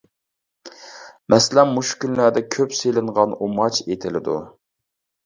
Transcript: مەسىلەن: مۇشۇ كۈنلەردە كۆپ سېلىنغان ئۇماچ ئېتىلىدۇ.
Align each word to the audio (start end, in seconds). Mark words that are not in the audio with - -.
مەسىلەن: 1.33 1.69
مۇشۇ 1.75 1.97
كۈنلەردە 2.03 2.43
كۆپ 2.55 2.73
سېلىنغان 2.79 3.37
ئۇماچ 3.47 3.79
ئېتىلىدۇ. 3.85 4.39